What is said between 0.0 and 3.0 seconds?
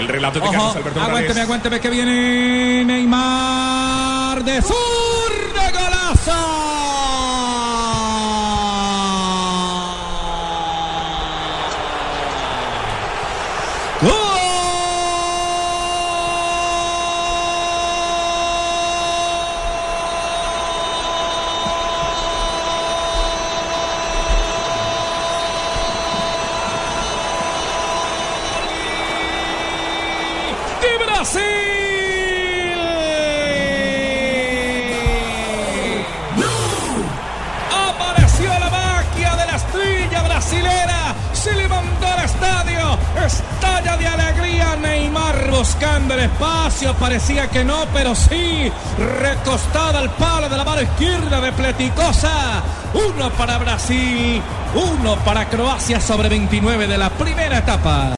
El relato de Ojo, Carlos Alberto aguánteme, Morales. aguánteme que viene